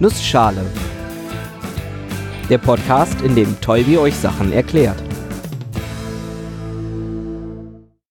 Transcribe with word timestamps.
Nussschale. 0.00 0.64
Der 2.48 2.58
Podcast, 2.58 3.20
in 3.22 3.34
dem 3.34 3.60
Tolbi 3.60 3.98
euch 3.98 4.14
Sachen 4.14 4.52
erklärt. 4.52 5.02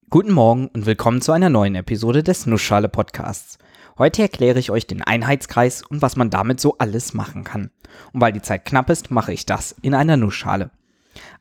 Guten 0.10 0.34
Morgen 0.34 0.68
und 0.68 0.86
willkommen 0.86 1.22
zu 1.22 1.32
einer 1.32 1.50
neuen 1.50 1.76
Episode 1.76 2.24
des 2.24 2.46
Nussschale 2.46 2.90
Podcasts. 2.90 3.58
Heute 3.98 4.22
erkläre 4.22 4.60
ich 4.60 4.70
euch 4.70 4.86
den 4.86 5.02
Einheitskreis 5.02 5.82
und 5.82 6.02
was 6.02 6.18
man 6.18 6.30
damit 6.30 6.60
so 6.60 6.78
alles 6.78 7.14
machen 7.14 7.46
kann. 7.46 7.72
Und 8.12 8.20
weil 8.20 8.34
die 8.34 8.42
Zeit 8.42 8.66
knapp 8.66 8.90
ist, 8.90 9.10
mache 9.10 9.32
ich 9.32 9.46
das 9.46 9.74
in 9.82 9.94
einer 9.94 10.18
Nussschale. 10.18 10.72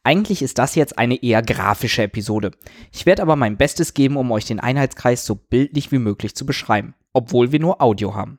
Eigentlich 0.04 0.42
ist 0.42 0.58
das 0.58 0.76
jetzt 0.76 0.96
eine 0.96 1.20
eher 1.24 1.42
grafische 1.42 2.04
Episode. 2.04 2.52
Ich 2.92 3.04
werde 3.04 3.22
aber 3.22 3.34
mein 3.34 3.56
Bestes 3.56 3.94
geben, 3.94 4.16
um 4.16 4.30
euch 4.30 4.44
den 4.44 4.60
Einheitskreis 4.60 5.26
so 5.26 5.34
bildlich 5.34 5.90
wie 5.90 5.98
möglich 5.98 6.36
zu 6.36 6.46
beschreiben, 6.46 6.94
obwohl 7.12 7.50
wir 7.50 7.58
nur 7.58 7.82
Audio 7.82 8.14
haben. 8.14 8.38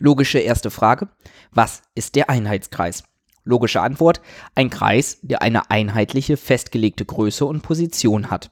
Logische 0.00 0.40
erste 0.40 0.72
Frage. 0.72 1.08
Was 1.52 1.82
ist 1.94 2.16
der 2.16 2.28
Einheitskreis? 2.28 3.04
Logische 3.44 3.80
Antwort. 3.80 4.20
Ein 4.56 4.68
Kreis, 4.68 5.18
der 5.22 5.40
eine 5.40 5.70
einheitliche, 5.70 6.36
festgelegte 6.36 7.04
Größe 7.04 7.44
und 7.44 7.62
Position 7.62 8.30
hat. 8.30 8.50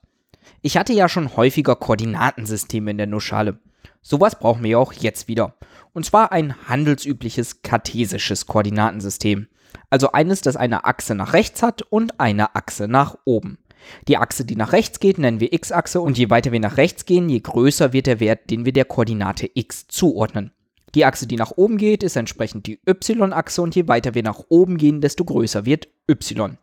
Ich 0.60 0.77
hatte 0.77 0.92
ja 0.92 1.09
schon 1.09 1.36
häufiger 1.36 1.74
Koordinatensysteme 1.74 2.92
in 2.92 2.98
der 2.98 3.09
Nussschale. 3.09 3.59
Sowas 4.02 4.38
brauchen 4.38 4.62
wir 4.62 4.70
ja 4.70 4.78
auch 4.78 4.92
jetzt 4.92 5.27
wieder. 5.27 5.56
Und 5.92 6.06
zwar 6.06 6.30
ein 6.30 6.55
handelsübliches 6.69 7.62
kartesisches 7.62 8.47
Koordinatensystem. 8.47 9.48
Also 9.91 10.12
eines, 10.12 10.42
das 10.42 10.56
eine 10.56 10.84
Achse 10.84 11.16
nach 11.16 11.33
rechts 11.33 11.62
hat 11.62 11.83
und 11.83 12.20
eine 12.20 12.55
Achse 12.55 12.86
nach 12.86 13.16
oben. 13.24 13.59
Die 14.06 14.16
Achse, 14.16 14.45
die 14.45 14.55
nach 14.55 14.72
rechts 14.72 15.00
geht, 15.00 15.19
nennen 15.19 15.41
wir 15.41 15.52
x-Achse 15.52 16.00
und 16.00 16.16
je 16.16 16.30
weiter 16.30 16.52
wir 16.52 16.61
nach 16.61 16.77
rechts 16.77 17.05
gehen, 17.05 17.28
je 17.28 17.41
größer 17.41 17.92
wird 17.92 18.06
der 18.06 18.20
Wert, 18.20 18.48
den 18.50 18.64
wir 18.64 18.72
der 18.72 18.84
Koordinate 18.84 19.50
x 19.52 19.88
zuordnen. 19.88 20.52
Die 20.95 21.05
Achse, 21.05 21.27
die 21.27 21.37
nach 21.37 21.52
oben 21.56 21.78
geht, 21.78 22.02
ist 22.02 22.16
entsprechend 22.16 22.66
die 22.66 22.80
y-Achse 22.87 23.62
und 23.62 23.74
je 23.74 23.88
weiter 23.88 24.14
wir 24.14 24.23
nach 24.23 24.41
oben 24.48 24.77
gehen, 24.77 25.00
desto 25.00 25.24
größer 25.24 25.64
wird 25.64 25.89
y. 26.08 26.58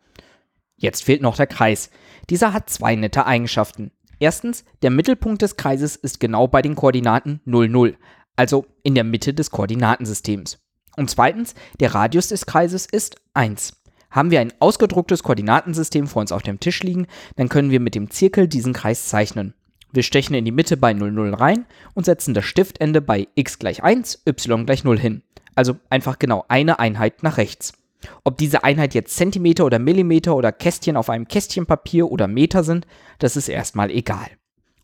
Jetzt 0.77 1.03
fehlt 1.03 1.21
noch 1.21 1.35
der 1.35 1.47
Kreis. 1.47 1.89
Dieser 2.29 2.53
hat 2.53 2.69
zwei 2.69 2.95
nette 2.95 3.25
Eigenschaften. 3.25 3.91
Erstens, 4.19 4.65
der 4.81 4.91
Mittelpunkt 4.91 5.41
des 5.41 5.57
Kreises 5.57 5.95
ist 5.95 6.19
genau 6.19 6.47
bei 6.47 6.61
den 6.61 6.75
Koordinaten 6.75 7.41
0, 7.45 7.69
0, 7.69 7.97
also 8.35 8.65
in 8.83 8.95
der 8.95 9.03
Mitte 9.03 9.33
des 9.33 9.49
Koordinatensystems. 9.49 10.59
Und 10.95 11.09
zweitens, 11.09 11.55
der 11.79 11.95
Radius 11.95 12.27
des 12.27 12.45
Kreises 12.45 12.85
ist 12.85 13.15
1. 13.33 13.81
Haben 14.11 14.31
wir 14.31 14.41
ein 14.41 14.53
ausgedrucktes 14.59 15.23
Koordinatensystem 15.23 16.07
vor 16.07 16.21
uns 16.21 16.31
auf 16.31 16.41
dem 16.41 16.59
Tisch 16.59 16.83
liegen, 16.83 17.07
dann 17.35 17.49
können 17.49 17.71
wir 17.71 17.79
mit 17.79 17.95
dem 17.95 18.09
Zirkel 18.09 18.47
diesen 18.47 18.73
Kreis 18.73 19.07
zeichnen. 19.07 19.53
Wir 19.91 20.03
stechen 20.03 20.35
in 20.35 20.45
die 20.45 20.51
Mitte 20.51 20.77
bei 20.77 20.93
0, 20.93 21.11
0 21.11 21.33
rein 21.33 21.65
und 21.95 22.05
setzen 22.05 22.33
das 22.33 22.45
Stiftende 22.45 23.01
bei 23.01 23.27
x 23.35 23.57
gleich 23.57 23.83
1, 23.83 24.23
y 24.27 24.65
gleich 24.65 24.83
0 24.83 24.99
hin. 24.99 25.23
Also 25.55 25.77
einfach 25.89 26.19
genau 26.19 26.45
eine 26.47 26.79
Einheit 26.79 27.23
nach 27.23 27.37
rechts. 27.37 27.73
Ob 28.23 28.37
diese 28.37 28.63
Einheit 28.63 28.93
jetzt 28.93 29.15
Zentimeter 29.15 29.65
oder 29.65 29.79
Millimeter 29.79 30.35
oder 30.35 30.51
Kästchen 30.51 30.95
auf 30.95 31.09
einem 31.09 31.27
Kästchen 31.27 31.65
Papier 31.65 32.09
oder 32.11 32.27
Meter 32.27 32.63
sind, 32.63 32.87
das 33.17 33.35
ist 33.35 33.49
erstmal 33.49 33.91
egal. 33.91 34.27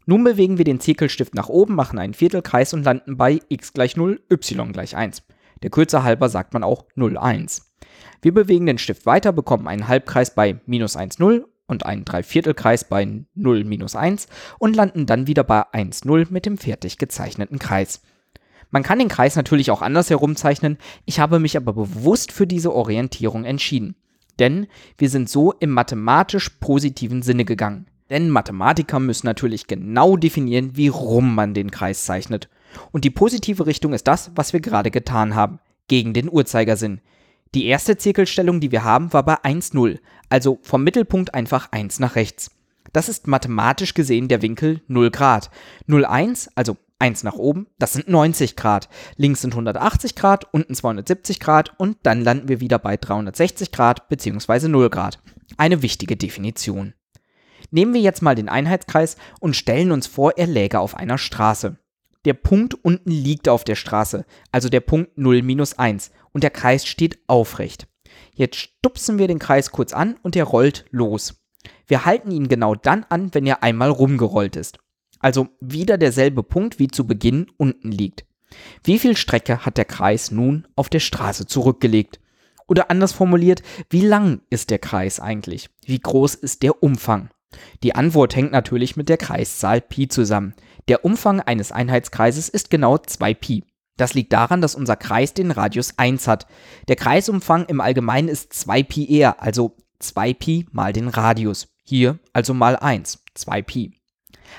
Nun 0.05 0.23
bewegen 0.23 0.57
wir 0.57 0.65
den 0.65 0.79
Zirkelstift 0.79 1.33
nach 1.33 1.49
oben, 1.49 1.75
machen 1.75 1.97
einen 1.97 2.13
Viertelkreis 2.13 2.73
und 2.73 2.83
landen 2.83 3.17
bei 3.17 3.39
x 3.47 3.73
gleich 3.73 3.95
0, 3.95 4.21
y 4.29 4.73
gleich 4.73 4.95
1. 4.95 5.23
Der 5.63 5.69
Kürze 5.69 6.03
halber 6.03 6.29
sagt 6.29 6.53
man 6.53 6.63
auch 6.63 6.85
0, 6.95 7.17
1. 7.17 7.73
Wir 8.21 8.33
bewegen 8.33 8.65
den 8.65 8.77
Stift 8.77 9.05
weiter, 9.05 9.31
bekommen 9.31 9.67
einen 9.67 9.87
Halbkreis 9.87 10.35
bei 10.35 10.59
minus 10.65 10.95
1, 10.95 11.19
0 11.19 11.47
und 11.67 11.85
einen 11.85 12.05
Dreiviertelkreis 12.05 12.87
bei 12.87 13.25
0 13.33 13.63
minus 13.63 13.95
1 13.95 14.27
und 14.59 14.75
landen 14.75 15.05
dann 15.05 15.27
wieder 15.27 15.43
bei 15.43 15.63
1 15.71 16.05
0 16.05 16.27
mit 16.29 16.45
dem 16.45 16.57
fertig 16.57 16.97
gezeichneten 16.97 17.59
Kreis. 17.59 18.01
Man 18.71 18.83
kann 18.83 18.99
den 18.99 19.07
Kreis 19.07 19.35
natürlich 19.35 19.71
auch 19.71 19.81
anders 19.81 20.09
herumzeichnen, 20.09 20.77
ich 21.05 21.19
habe 21.19 21.39
mich 21.39 21.55
aber 21.57 21.73
bewusst 21.73 22.31
für 22.31 22.47
diese 22.47 22.73
Orientierung 22.73 23.45
entschieden. 23.45 23.95
Denn 24.39 24.67
wir 24.97 25.09
sind 25.09 25.29
so 25.29 25.53
im 25.53 25.69
mathematisch 25.71 26.49
positiven 26.49 27.21
Sinne 27.21 27.45
gegangen. 27.45 27.87
Denn 28.09 28.29
Mathematiker 28.29 28.99
müssen 28.99 29.25
natürlich 29.25 29.67
genau 29.67 30.17
definieren, 30.17 30.75
wie 30.75 30.89
rum 30.89 31.33
man 31.33 31.53
den 31.53 31.71
Kreis 31.71 32.05
zeichnet. 32.05 32.49
Und 32.91 33.03
die 33.03 33.09
positive 33.09 33.65
Richtung 33.65 33.93
ist 33.93 34.07
das, 34.07 34.31
was 34.35 34.53
wir 34.53 34.59
gerade 34.59 34.91
getan 34.91 35.35
haben, 35.35 35.59
gegen 35.87 36.13
den 36.13 36.29
Uhrzeigersinn. 36.29 37.01
Die 37.55 37.67
erste 37.67 37.95
Zirkelstellung, 37.95 38.59
die 38.59 38.73
wir 38.73 38.83
haben, 38.83 39.13
war 39.13 39.23
bei 39.23 39.35
1,0, 39.35 39.99
also 40.27 40.59
vom 40.61 40.83
Mittelpunkt 40.83 41.33
einfach 41.33 41.71
1 41.71 41.99
nach 41.99 42.17
rechts. 42.17 42.51
Das 42.91 43.07
ist 43.07 43.27
mathematisch 43.27 43.93
gesehen 43.93 44.27
der 44.27 44.41
Winkel 44.41 44.81
0 44.89 45.09
Grad. 45.09 45.49
0,1, 45.87 46.49
also 46.55 46.75
1 46.99 47.23
nach 47.23 47.35
oben, 47.35 47.67
das 47.79 47.93
sind 47.93 48.09
90 48.09 48.57
Grad. 48.57 48.89
Links 49.15 49.39
sind 49.39 49.53
180 49.53 50.15
Grad, 50.15 50.53
unten 50.53 50.75
270 50.75 51.39
Grad 51.39 51.71
und 51.79 51.95
dann 52.03 52.21
landen 52.25 52.49
wir 52.49 52.59
wieder 52.59 52.77
bei 52.77 52.97
360 52.97 53.71
Grad 53.71 54.09
bzw. 54.09 54.67
0 54.67 54.89
Grad. 54.89 55.19
Eine 55.55 55.81
wichtige 55.81 56.17
Definition. 56.17 56.93
Nehmen 57.71 57.93
wir 57.93 58.01
jetzt 58.01 58.21
mal 58.21 58.35
den 58.35 58.49
Einheitskreis 58.49 59.15
und 59.39 59.55
stellen 59.55 59.93
uns 59.93 60.07
vor, 60.07 60.33
er 60.35 60.47
läge 60.47 60.81
auf 60.81 60.97
einer 60.97 61.17
Straße. 61.17 61.77
Der 62.25 62.33
Punkt 62.33 62.73
unten 62.73 63.11
liegt 63.11 63.47
auf 63.47 63.63
der 63.63 63.75
Straße, 63.75 64.25
also 64.51 64.67
der 64.67 64.79
Punkt 64.79 65.17
0 65.17 65.43
minus 65.43 65.77
1 65.77 66.11
und 66.31 66.43
der 66.43 66.49
Kreis 66.49 66.85
steht 66.85 67.19
aufrecht. 67.27 67.87
Jetzt 68.33 68.57
stupsen 68.57 69.19
wir 69.19 69.27
den 69.27 69.39
Kreis 69.39 69.71
kurz 69.71 69.93
an 69.93 70.15
und 70.23 70.35
er 70.35 70.45
rollt 70.45 70.85
los. 70.89 71.35
Wir 71.87 72.05
halten 72.05 72.31
ihn 72.31 72.47
genau 72.47 72.75
dann 72.75 73.05
an, 73.09 73.33
wenn 73.33 73.45
er 73.45 73.63
einmal 73.63 73.89
rumgerollt 73.89 74.55
ist. 74.55 74.79
Also 75.19 75.47
wieder 75.59 75.97
derselbe 75.97 76.43
Punkt 76.43 76.79
wie 76.79 76.87
zu 76.87 77.05
Beginn 77.07 77.47
unten 77.57 77.91
liegt. 77.91 78.25
Wie 78.83 78.99
viel 78.99 79.15
Strecke 79.15 79.65
hat 79.65 79.77
der 79.77 79.85
Kreis 79.85 80.31
nun 80.31 80.67
auf 80.75 80.89
der 80.89 80.99
Straße 80.99 81.45
zurückgelegt? 81.45 82.19
Oder 82.67 82.89
anders 82.89 83.13
formuliert, 83.13 83.61
wie 83.89 84.01
lang 84.01 84.41
ist 84.49 84.71
der 84.71 84.79
Kreis 84.79 85.19
eigentlich? 85.19 85.69
Wie 85.85 85.99
groß 85.99 86.35
ist 86.35 86.63
der 86.63 86.81
Umfang? 86.81 87.29
Die 87.83 87.95
Antwort 87.95 88.35
hängt 88.35 88.51
natürlich 88.51 88.95
mit 88.97 89.09
der 89.09 89.17
Kreiszahl 89.17 89.81
Pi 89.81 90.07
zusammen. 90.07 90.53
Der 90.87 91.03
Umfang 91.03 91.41
eines 91.41 91.71
Einheitskreises 91.71 92.47
ist 92.47 92.69
genau 92.69 92.97
2 92.99 93.33
Pi. 93.33 93.63
Das 93.97 94.13
liegt 94.13 94.33
daran, 94.33 94.61
dass 94.61 94.75
unser 94.75 94.95
Kreis 94.95 95.33
den 95.33 95.51
Radius 95.51 95.97
1 95.97 96.27
hat. 96.27 96.47
Der 96.87 96.95
Kreisumfang 96.95 97.65
im 97.65 97.81
Allgemeinen 97.81 98.27
ist 98.27 98.53
2 98.53 98.83
Pi 98.83 99.21
r, 99.21 99.41
also 99.41 99.75
2 99.99 100.33
Pi 100.33 100.65
mal 100.71 100.93
den 100.93 101.07
Radius. 101.07 101.69
Hier 101.83 102.19
also 102.33 102.53
mal 102.53 102.75
1, 102.75 103.23
2 103.33 103.61
Pi. 103.61 103.93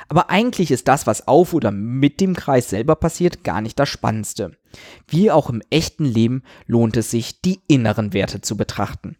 Aber 0.08 0.30
eigentlich 0.30 0.72
ist 0.72 0.88
das, 0.88 1.06
was 1.06 1.28
auf 1.28 1.54
oder 1.54 1.70
mit 1.70 2.20
dem 2.20 2.34
Kreis 2.34 2.70
selber 2.70 2.96
passiert, 2.96 3.44
gar 3.44 3.60
nicht 3.60 3.78
das 3.78 3.88
Spannendste. 3.88 4.56
Wie 5.06 5.30
auch 5.30 5.48
im 5.48 5.62
echten 5.70 6.04
Leben 6.04 6.42
lohnt 6.66 6.96
es 6.96 7.10
sich, 7.10 7.40
die 7.40 7.60
inneren 7.68 8.12
Werte 8.12 8.40
zu 8.40 8.56
betrachten. 8.56 9.16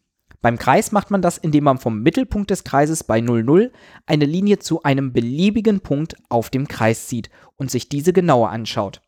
Beim 0.46 0.58
Kreis 0.58 0.92
macht 0.92 1.10
man 1.10 1.22
das, 1.22 1.38
indem 1.38 1.64
man 1.64 1.78
vom 1.78 2.02
Mittelpunkt 2.02 2.52
des 2.52 2.62
Kreises 2.62 3.02
bei 3.02 3.20
00 3.20 3.72
eine 4.06 4.26
Linie 4.26 4.60
zu 4.60 4.80
einem 4.84 5.12
beliebigen 5.12 5.80
Punkt 5.80 6.14
auf 6.28 6.50
dem 6.50 6.68
Kreis 6.68 7.08
zieht 7.08 7.30
und 7.56 7.68
sich 7.68 7.88
diese 7.88 8.12
genauer 8.12 8.50
anschaut. 8.50 9.02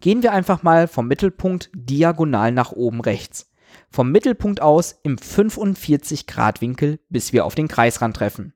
Gehen 0.00 0.22
wir 0.22 0.32
einfach 0.32 0.62
mal 0.62 0.88
vom 0.88 1.06
Mittelpunkt 1.06 1.70
diagonal 1.74 2.52
nach 2.52 2.72
oben 2.72 3.02
rechts. 3.02 3.52
Vom 3.90 4.10
Mittelpunkt 4.10 4.62
aus 4.62 4.98
im 5.02 5.18
45 5.18 6.26
Grad 6.26 6.62
Winkel, 6.62 7.00
bis 7.10 7.34
wir 7.34 7.44
auf 7.44 7.54
den 7.54 7.68
Kreisrand 7.68 8.16
treffen. 8.16 8.54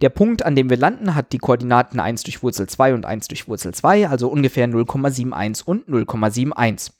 Der 0.00 0.10
Punkt, 0.10 0.44
an 0.44 0.54
dem 0.54 0.70
wir 0.70 0.76
landen, 0.76 1.16
hat 1.16 1.32
die 1.32 1.38
Koordinaten 1.38 1.98
1 1.98 2.22
durch 2.22 2.40
Wurzel 2.44 2.68
2 2.68 2.94
und 2.94 3.04
1 3.04 3.26
durch 3.26 3.48
Wurzel 3.48 3.74
2, 3.74 4.08
also 4.08 4.28
ungefähr 4.28 4.68
0,71 4.68 5.64
und 5.64 5.88
0,71. 5.88 6.92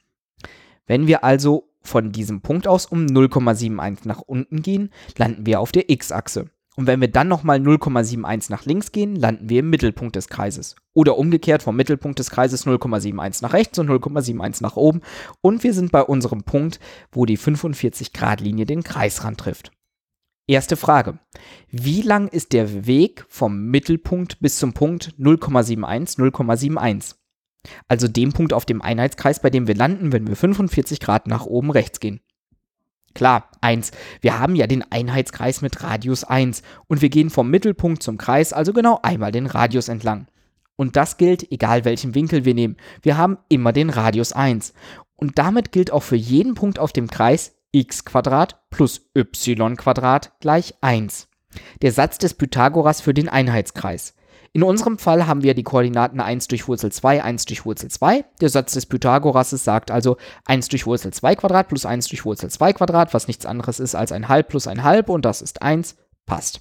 Wenn 0.88 1.06
wir 1.06 1.22
also 1.22 1.70
von 1.84 2.12
diesem 2.12 2.40
Punkt 2.40 2.66
aus 2.66 2.86
um 2.86 3.06
0,71 3.06 4.00
nach 4.04 4.20
unten 4.20 4.62
gehen, 4.62 4.90
landen 5.16 5.46
wir 5.46 5.60
auf 5.60 5.72
der 5.72 5.90
x-Achse. 5.90 6.46
Und 6.76 6.88
wenn 6.88 7.00
wir 7.00 7.08
dann 7.08 7.28
nochmal 7.28 7.58
0,71 7.58 8.50
nach 8.50 8.64
links 8.64 8.90
gehen, 8.90 9.14
landen 9.14 9.48
wir 9.48 9.60
im 9.60 9.70
Mittelpunkt 9.70 10.16
des 10.16 10.28
Kreises. 10.28 10.74
Oder 10.92 11.18
umgekehrt 11.18 11.62
vom 11.62 11.76
Mittelpunkt 11.76 12.18
des 12.18 12.30
Kreises 12.30 12.66
0,71 12.66 13.42
nach 13.42 13.52
rechts 13.52 13.78
und 13.78 13.88
0,71 13.88 14.60
nach 14.62 14.76
oben. 14.76 15.00
Und 15.40 15.62
wir 15.62 15.72
sind 15.72 15.92
bei 15.92 16.02
unserem 16.02 16.42
Punkt, 16.42 16.80
wo 17.12 17.26
die 17.26 17.36
45 17.36 18.12
Grad 18.12 18.40
Linie 18.40 18.66
den 18.66 18.82
Kreisrand 18.82 19.38
trifft. 19.38 19.70
Erste 20.46 20.76
Frage. 20.76 21.18
Wie 21.70 22.02
lang 22.02 22.28
ist 22.28 22.52
der 22.52 22.86
Weg 22.86 23.24
vom 23.28 23.66
Mittelpunkt 23.68 24.40
bis 24.40 24.58
zum 24.58 24.74
Punkt 24.74 25.14
0,71, 25.18 26.18
0,71? 26.18 27.14
Also 27.88 28.08
dem 28.08 28.32
Punkt 28.32 28.52
auf 28.52 28.64
dem 28.64 28.82
Einheitskreis, 28.82 29.40
bei 29.40 29.50
dem 29.50 29.66
wir 29.66 29.74
landen, 29.74 30.12
wenn 30.12 30.26
wir 30.26 30.36
45 30.36 31.00
Grad 31.00 31.26
nach 31.26 31.46
oben 31.46 31.70
rechts 31.70 32.00
gehen. 32.00 32.20
Klar, 33.14 33.48
1. 33.60 33.92
Wir 34.20 34.38
haben 34.38 34.56
ja 34.56 34.66
den 34.66 34.82
Einheitskreis 34.90 35.62
mit 35.62 35.82
Radius 35.82 36.24
1 36.24 36.62
und 36.88 37.00
wir 37.00 37.10
gehen 37.10 37.30
vom 37.30 37.48
Mittelpunkt 37.48 38.02
zum 38.02 38.18
Kreis, 38.18 38.52
also 38.52 38.72
genau 38.72 38.98
einmal 39.02 39.30
den 39.30 39.46
Radius 39.46 39.88
entlang. 39.88 40.26
Und 40.76 40.96
das 40.96 41.16
gilt, 41.16 41.50
egal 41.52 41.84
welchen 41.84 42.16
Winkel 42.16 42.44
wir 42.44 42.54
nehmen. 42.54 42.76
Wir 43.02 43.16
haben 43.16 43.38
immer 43.48 43.72
den 43.72 43.90
Radius 43.90 44.32
1. 44.32 44.74
Und 45.16 45.38
damit 45.38 45.70
gilt 45.70 45.92
auch 45.92 46.02
für 46.02 46.16
jeden 46.16 46.54
Punkt 46.54 46.80
auf 46.80 46.92
dem 46.92 47.08
Kreis 47.08 47.54
x 47.70 48.02
plus 48.70 49.10
y 49.16 49.76
gleich 50.40 50.74
1. 50.80 51.28
Der 51.82 51.92
Satz 51.92 52.18
des 52.18 52.34
Pythagoras 52.34 53.00
für 53.00 53.14
den 53.14 53.28
Einheitskreis. 53.28 54.14
In 54.56 54.62
unserem 54.62 54.98
Fall 54.98 55.26
haben 55.26 55.42
wir 55.42 55.52
die 55.54 55.64
Koordinaten 55.64 56.20
1 56.20 56.46
durch 56.46 56.68
Wurzel 56.68 56.92
2, 56.92 57.24
1 57.24 57.46
durch 57.46 57.66
Wurzel 57.66 57.90
2. 57.90 58.24
Der 58.40 58.48
Satz 58.48 58.72
des 58.74 58.86
Pythagorasses 58.86 59.64
sagt 59.64 59.90
also 59.90 60.16
1 60.44 60.68
durch 60.68 60.86
Wurzel 60.86 61.12
2 61.12 61.34
Quadrat 61.34 61.66
plus 61.66 61.84
1 61.84 62.06
durch 62.06 62.24
Wurzel 62.24 62.48
2 62.48 62.72
Quadrat, 62.74 63.12
was 63.14 63.26
nichts 63.26 63.46
anderes 63.46 63.80
ist 63.80 63.96
als 63.96 64.12
ein 64.12 64.28
halb 64.28 64.48
plus 64.48 64.68
ein 64.68 64.84
halb 64.84 65.08
und 65.08 65.24
das 65.24 65.42
ist 65.42 65.60
1, 65.60 65.96
passt. 66.24 66.60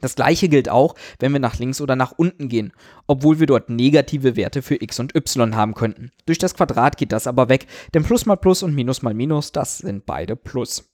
Das 0.00 0.14
gleiche 0.14 0.48
gilt 0.48 0.68
auch, 0.68 0.94
wenn 1.18 1.32
wir 1.32 1.40
nach 1.40 1.58
links 1.58 1.80
oder 1.80 1.96
nach 1.96 2.12
unten 2.12 2.48
gehen, 2.48 2.72
obwohl 3.08 3.40
wir 3.40 3.48
dort 3.48 3.68
negative 3.68 4.36
Werte 4.36 4.62
für 4.62 4.80
x 4.80 5.00
und 5.00 5.16
y 5.16 5.56
haben 5.56 5.74
könnten. 5.74 6.12
Durch 6.26 6.38
das 6.38 6.54
Quadrat 6.54 6.98
geht 6.98 7.10
das 7.10 7.26
aber 7.26 7.48
weg, 7.48 7.66
denn 7.94 8.04
Plus 8.04 8.26
mal 8.26 8.36
Plus 8.36 8.62
und 8.62 8.76
Minus 8.76 9.02
mal 9.02 9.12
Minus, 9.12 9.50
das 9.50 9.78
sind 9.78 10.06
beide 10.06 10.36
Plus. 10.36 10.88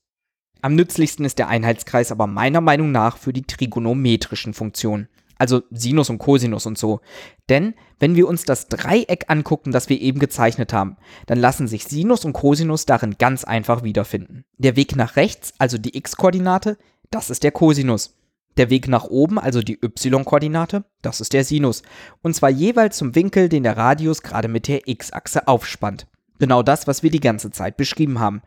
Am 0.62 0.74
nützlichsten 0.74 1.26
ist 1.26 1.38
der 1.38 1.48
Einheitskreis 1.48 2.10
aber 2.10 2.26
meiner 2.26 2.62
Meinung 2.62 2.92
nach 2.92 3.18
für 3.18 3.34
die 3.34 3.42
trigonometrischen 3.42 4.54
Funktionen 4.54 5.08
also 5.38 5.62
Sinus 5.70 6.10
und 6.10 6.18
Cosinus 6.18 6.66
und 6.66 6.76
so. 6.76 7.00
Denn 7.48 7.74
wenn 7.98 8.16
wir 8.16 8.28
uns 8.28 8.44
das 8.44 8.68
Dreieck 8.68 9.24
angucken, 9.28 9.72
das 9.72 9.88
wir 9.88 10.00
eben 10.00 10.18
gezeichnet 10.18 10.72
haben, 10.72 10.96
dann 11.26 11.38
lassen 11.38 11.68
sich 11.68 11.84
Sinus 11.84 12.24
und 12.24 12.32
Cosinus 12.32 12.86
darin 12.86 13.16
ganz 13.18 13.44
einfach 13.44 13.82
wiederfinden. 13.82 14.44
Der 14.58 14.76
Weg 14.76 14.96
nach 14.96 15.16
rechts, 15.16 15.54
also 15.58 15.78
die 15.78 15.96
x-Koordinate, 15.96 16.76
das 17.10 17.30
ist 17.30 17.44
der 17.44 17.52
Cosinus. 17.52 18.14
Der 18.56 18.70
Weg 18.70 18.88
nach 18.88 19.04
oben, 19.04 19.38
also 19.38 19.62
die 19.62 19.78
y-Koordinate, 19.80 20.84
das 21.00 21.20
ist 21.20 21.32
der 21.32 21.44
Sinus. 21.44 21.82
Und 22.22 22.34
zwar 22.34 22.50
jeweils 22.50 22.96
zum 22.96 23.14
Winkel, 23.14 23.48
den 23.48 23.62
der 23.62 23.76
Radius 23.76 24.22
gerade 24.22 24.48
mit 24.48 24.66
der 24.66 24.88
x-Achse 24.88 25.46
aufspannt. 25.46 26.08
Genau 26.40 26.64
das, 26.64 26.88
was 26.88 27.04
wir 27.04 27.10
die 27.10 27.20
ganze 27.20 27.52
Zeit 27.52 27.76
beschrieben 27.76 28.18
haben. 28.18 28.42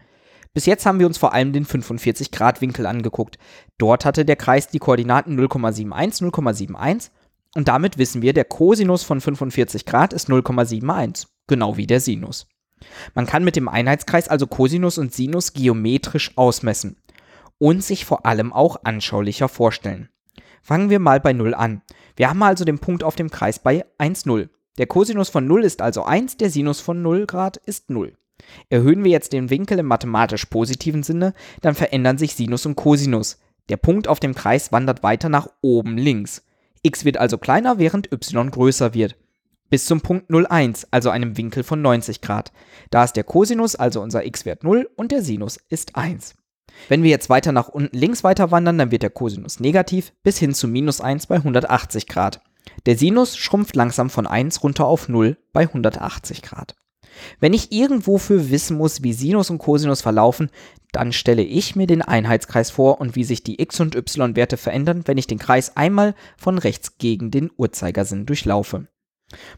Bis 0.53 0.65
jetzt 0.65 0.85
haben 0.85 0.99
wir 0.99 1.07
uns 1.07 1.17
vor 1.17 1.33
allem 1.33 1.53
den 1.53 1.65
45 1.65 2.31
Grad 2.31 2.59
Winkel 2.61 2.85
angeguckt. 2.85 3.37
Dort 3.77 4.03
hatte 4.03 4.25
der 4.25 4.35
Kreis 4.35 4.67
die 4.67 4.79
Koordinaten 4.79 5.39
0,71, 5.39 6.23
0,71 6.29 7.09
und 7.55 7.67
damit 7.67 7.97
wissen 7.97 8.21
wir, 8.21 8.33
der 8.33 8.45
Cosinus 8.45 9.03
von 9.03 9.21
45 9.21 9.85
Grad 9.85 10.13
ist 10.13 10.29
0,71, 10.29 11.27
genau 11.47 11.77
wie 11.77 11.87
der 11.87 11.99
Sinus. 11.99 12.47
Man 13.13 13.25
kann 13.25 13.43
mit 13.43 13.55
dem 13.55 13.67
Einheitskreis 13.67 14.27
also 14.27 14.47
Cosinus 14.47 14.97
und 14.97 15.13
Sinus 15.13 15.53
geometrisch 15.53 16.37
ausmessen 16.37 16.97
und 17.57 17.83
sich 17.83 18.05
vor 18.05 18.25
allem 18.25 18.51
auch 18.51 18.77
anschaulicher 18.83 19.47
vorstellen. 19.47 20.09
Fangen 20.61 20.89
wir 20.89 20.99
mal 20.99 21.19
bei 21.19 21.33
0 21.33 21.53
an. 21.53 21.81
Wir 22.15 22.29
haben 22.29 22.43
also 22.43 22.65
den 22.65 22.79
Punkt 22.79 23.03
auf 23.03 23.15
dem 23.15 23.29
Kreis 23.29 23.59
bei 23.59 23.85
1, 23.97 24.25
0. 24.25 24.49
Der 24.77 24.87
Cosinus 24.87 25.29
von 25.29 25.45
0 25.45 25.63
ist 25.63 25.81
also 25.81 26.03
1, 26.03 26.37
der 26.37 26.49
Sinus 26.49 26.79
von 26.79 27.01
0 27.01 27.25
Grad 27.25 27.57
ist 27.57 27.89
0. 27.89 28.17
Erhöhen 28.69 29.03
wir 29.03 29.11
jetzt 29.11 29.33
den 29.33 29.49
Winkel 29.49 29.79
im 29.79 29.85
mathematisch 29.85 30.45
positiven 30.45 31.03
Sinne, 31.03 31.33
dann 31.61 31.75
verändern 31.75 32.17
sich 32.17 32.35
Sinus 32.35 32.65
und 32.65 32.75
Cosinus. 32.75 33.39
Der 33.69 33.77
Punkt 33.77 34.07
auf 34.07 34.19
dem 34.19 34.35
Kreis 34.35 34.71
wandert 34.71 35.03
weiter 35.03 35.29
nach 35.29 35.47
oben 35.61 35.97
links. 35.97 36.43
x 36.81 37.05
wird 37.05 37.17
also 37.17 37.37
kleiner, 37.37 37.77
während 37.77 38.11
y 38.11 38.49
größer 38.51 38.93
wird. 38.93 39.15
Bis 39.69 39.85
zum 39.85 40.01
Punkt 40.01 40.29
0,1, 40.29 40.87
also 40.91 41.09
einem 41.09 41.37
Winkel 41.37 41.63
von 41.63 41.81
90 41.81 42.19
Grad. 42.21 42.51
Da 42.89 43.05
ist 43.05 43.13
der 43.13 43.23
Cosinus, 43.23 43.75
also 43.75 44.01
unser 44.01 44.25
x-Wert 44.25 44.63
0 44.63 44.89
und 44.95 45.11
der 45.11 45.21
Sinus 45.21 45.57
ist 45.69 45.95
1. 45.95 46.35
Wenn 46.89 47.03
wir 47.03 47.09
jetzt 47.09 47.29
weiter 47.29 47.51
nach 47.51 47.69
unten 47.69 47.97
links 47.97 48.23
weiter 48.23 48.51
wandern, 48.51 48.77
dann 48.77 48.91
wird 48.91 49.03
der 49.03 49.09
Cosinus 49.09 49.59
negativ 49.59 50.13
bis 50.23 50.37
hin 50.37 50.53
zu 50.53 50.67
minus 50.67 50.99
1 50.99 51.27
bei 51.27 51.35
180 51.35 52.07
Grad. 52.07 52.41
Der 52.85 52.97
Sinus 52.97 53.37
schrumpft 53.37 53.75
langsam 53.75 54.09
von 54.09 54.27
1 54.27 54.63
runter 54.63 54.85
auf 54.85 55.07
0 55.07 55.37
bei 55.53 55.61
180 55.61 56.41
Grad. 56.41 56.75
Wenn 57.39 57.53
ich 57.53 57.71
irgendwo 57.71 58.17
für 58.17 58.49
wissen 58.49 58.77
muss, 58.77 59.03
wie 59.03 59.13
Sinus 59.13 59.49
und 59.49 59.59
Cosinus 59.59 60.01
verlaufen, 60.01 60.49
dann 60.91 61.13
stelle 61.13 61.43
ich 61.43 61.75
mir 61.75 61.87
den 61.87 62.01
Einheitskreis 62.01 62.69
vor 62.69 62.99
und 62.99 63.15
wie 63.15 63.23
sich 63.23 63.43
die 63.43 63.61
x- 63.61 63.79
und 63.79 63.95
y-Werte 63.95 64.57
verändern, 64.57 65.03
wenn 65.05 65.17
ich 65.17 65.27
den 65.27 65.39
Kreis 65.39 65.75
einmal 65.77 66.15
von 66.37 66.57
rechts 66.57 66.97
gegen 66.97 67.31
den 67.31 67.49
Uhrzeigersinn 67.55 68.25
durchlaufe. 68.25 68.87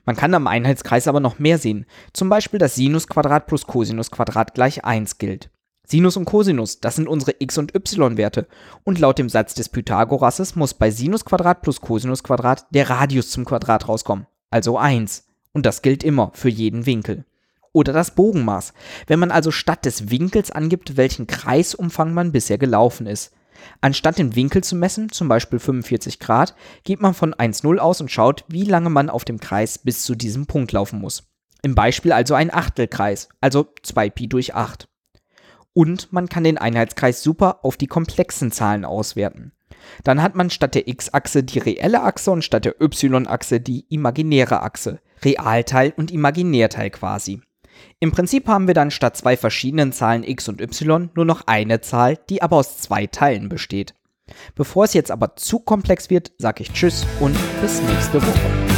Man 0.05 0.15
kann 0.15 0.35
am 0.35 0.45
Einheitskreis 0.45 1.07
aber 1.07 1.19
noch 1.19 1.39
mehr 1.39 1.57
sehen, 1.57 1.87
zum 2.13 2.29
Beispiel 2.29 2.59
dass 2.59 2.75
Sinusquadrat 2.75 3.47
plus 3.47 3.65
Cosinusquadrat 3.65 4.53
gleich 4.53 4.85
1 4.85 5.17
gilt. 5.17 5.49
Sinus 5.85 6.15
und 6.15 6.25
Cosinus, 6.25 6.79
das 6.79 6.95
sind 6.95 7.07
unsere 7.07 7.35
x- 7.39 7.57
und 7.57 7.75
y-Werte. 7.75 8.47
Und 8.83 8.99
laut 8.99 9.17
dem 9.17 9.29
Satz 9.29 9.53
des 9.53 9.69
Pythagorasses 9.69 10.55
muss 10.55 10.75
bei 10.75 10.91
Sinusquadrat 10.91 11.61
plus 11.61 11.81
Cosinusquadrat 11.81 12.67
der 12.69 12.89
Radius 12.89 13.31
zum 13.31 13.43
Quadrat 13.43 13.89
rauskommen, 13.89 14.27
also 14.49 14.77
1. 14.77 15.25
Und 15.51 15.65
das 15.65 15.81
gilt 15.81 16.03
immer 16.03 16.31
für 16.35 16.49
jeden 16.49 16.85
Winkel 16.85 17.25
oder 17.73 17.91
das 17.91 18.15
Bogenmaß, 18.15 18.73
wenn 19.07 19.19
man 19.19 19.31
also 19.31 19.51
statt 19.51 19.85
des 19.85 20.09
Winkels 20.09 20.51
angibt, 20.51 20.95
welchen 20.95 21.27
Kreisumfang 21.27 22.13
man 22.13 22.31
bisher 22.31 22.57
gelaufen 22.57 23.07
ist. 23.07 23.33
Anstatt 23.81 24.17
den 24.17 24.35
Winkel 24.35 24.63
zu 24.63 24.75
messen, 24.75 25.09
zum 25.09 25.27
Beispiel 25.27 25.59
45 25.59 26.19
Grad, 26.19 26.55
geht 26.83 27.01
man 27.01 27.13
von 27.13 27.33
1,0 27.33 27.77
aus 27.77 28.01
und 28.01 28.11
schaut, 28.11 28.45
wie 28.47 28.63
lange 28.63 28.89
man 28.89 29.09
auf 29.09 29.25
dem 29.25 29.39
Kreis 29.39 29.77
bis 29.77 30.03
zu 30.03 30.15
diesem 30.15 30.45
Punkt 30.45 30.71
laufen 30.71 30.99
muss. 30.99 31.23
Im 31.61 31.75
Beispiel 31.75 32.11
also 32.11 32.33
ein 32.35 32.53
Achtelkreis, 32.53 33.29
also 33.39 33.67
2pi 33.85 34.27
durch 34.27 34.53
8. 34.53 34.87
Und 35.73 36.11
man 36.11 36.29
kann 36.29 36.43
den 36.43 36.57
Einheitskreis 36.57 37.23
super 37.23 37.59
auf 37.63 37.77
die 37.77 37.87
komplexen 37.87 38.51
Zahlen 38.51 38.85
auswerten. 38.85 39.53
Dann 40.03 40.21
hat 40.21 40.35
man 40.35 40.49
statt 40.49 40.75
der 40.75 40.87
x-Achse 40.87 41.43
die 41.43 41.59
reelle 41.59 42.03
Achse 42.03 42.31
und 42.31 42.43
statt 42.43 42.65
der 42.65 42.81
y-Achse 42.81 43.59
die 43.59 43.85
imaginäre 43.89 44.61
Achse. 44.61 44.99
Realteil 45.23 45.93
und 45.95 46.11
Imaginärteil 46.11 46.89
quasi. 46.89 47.41
Im 47.99 48.11
Prinzip 48.11 48.47
haben 48.47 48.67
wir 48.67 48.73
dann 48.73 48.91
statt 48.91 49.17
zwei 49.17 49.37
verschiedenen 49.37 49.91
Zahlen 49.91 50.23
x 50.23 50.49
und 50.49 50.61
y 50.61 51.09
nur 51.15 51.25
noch 51.25 51.47
eine 51.47 51.81
Zahl, 51.81 52.17
die 52.29 52.41
aber 52.41 52.57
aus 52.57 52.77
zwei 52.77 53.07
Teilen 53.07 53.49
besteht. 53.49 53.93
Bevor 54.55 54.85
es 54.85 54.93
jetzt 54.93 55.11
aber 55.11 55.35
zu 55.35 55.59
komplex 55.59 56.09
wird, 56.09 56.31
sage 56.37 56.63
ich 56.63 56.71
Tschüss 56.71 57.05
und 57.19 57.37
bis 57.61 57.81
nächste 57.81 58.21
Woche. 58.21 58.72